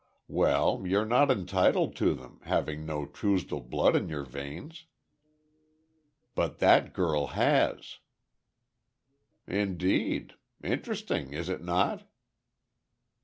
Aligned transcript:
"Well, 0.27 0.81
you're 0.83 1.05
not 1.05 1.29
entitled 1.29 1.95
to 1.97 2.15
them, 2.15 2.39
having 2.45 2.87
no 2.87 3.05
Truesdell 3.05 3.69
blood 3.69 3.95
in 3.95 4.09
your 4.09 4.23
veins." 4.25 4.87
"But 6.33 6.57
that 6.57 6.91
girl 6.91 7.27
has." 7.37 7.99
"Indeed! 9.45 10.33
Interesting, 10.63 11.33
is 11.33 11.49
it 11.49 11.63
not?" 11.63 12.05